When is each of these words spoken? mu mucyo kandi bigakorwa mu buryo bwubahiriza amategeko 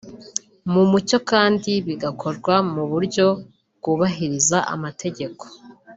mu 0.71 0.83
mucyo 0.91 1.17
kandi 1.31 1.71
bigakorwa 1.87 2.53
mu 2.73 2.83
buryo 2.91 3.25
bwubahiriza 3.77 4.57
amategeko 4.73 5.43